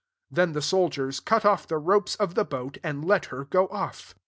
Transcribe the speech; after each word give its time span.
^t 0.33 0.35
32 0.35 0.35
Then 0.35 0.53
the 0.53 0.61
sol 0.63 0.89
diers 0.89 1.23
cut 1.23 1.45
off 1.45 1.67
the 1.67 1.77
ropes 1.77 2.15
of 2.15 2.33
the 2.33 2.43
boat, 2.43 2.79
and 2.83 3.05
let 3.05 3.25
her 3.25 3.45
go 3.45 3.67
off. 3.67 4.15